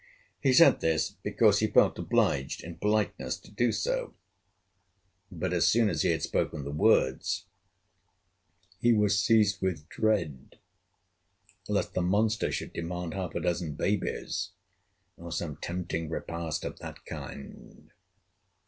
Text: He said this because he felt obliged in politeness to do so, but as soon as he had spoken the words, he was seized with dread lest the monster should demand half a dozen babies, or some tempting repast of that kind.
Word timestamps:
He 0.41 0.51
said 0.51 0.79
this 0.81 1.11
because 1.21 1.59
he 1.59 1.67
felt 1.67 1.99
obliged 1.99 2.63
in 2.63 2.77
politeness 2.77 3.37
to 3.37 3.51
do 3.51 3.71
so, 3.71 4.15
but 5.31 5.53
as 5.53 5.67
soon 5.67 5.89
as 5.91 6.01
he 6.01 6.09
had 6.09 6.23
spoken 6.23 6.63
the 6.63 6.71
words, 6.71 7.45
he 8.79 8.93
was 8.93 9.19
seized 9.19 9.61
with 9.61 9.87
dread 9.89 10.57
lest 11.67 11.93
the 11.93 12.01
monster 12.01 12.51
should 12.51 12.73
demand 12.73 13.13
half 13.13 13.35
a 13.35 13.39
dozen 13.41 13.75
babies, 13.75 14.49
or 15.17 15.31
some 15.31 15.57
tempting 15.57 16.09
repast 16.09 16.65
of 16.65 16.79
that 16.79 17.05
kind. 17.05 17.91